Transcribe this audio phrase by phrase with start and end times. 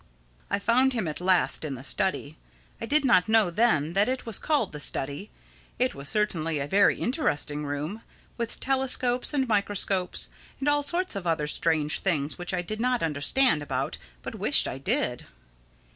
[0.49, 2.35] I found him at last in the Study.
[2.81, 5.29] I did not know then that it was called the Study.
[5.77, 8.01] It was certainly a very interesting room,
[8.35, 10.29] with telescopes and microscopes
[10.59, 14.67] and all sorts of other strange things which I did not understand about but wished
[14.67, 15.27] I did.